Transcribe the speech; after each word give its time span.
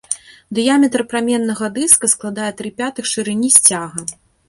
Дыяметр 0.59 1.03
праменнага 1.11 1.71
дыска 1.77 2.11
складае 2.17 2.51
тры 2.63 2.69
пятых 2.83 3.15
шырыні 3.15 3.49
сцяга. 3.61 3.99